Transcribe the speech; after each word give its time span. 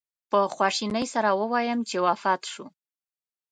په 0.29 0.39
خواشینۍ 0.55 1.05
سره 1.13 1.29
ووایم 1.39 1.79
چې 1.89 1.97
وفات 2.05 2.41
شو. 2.51 2.65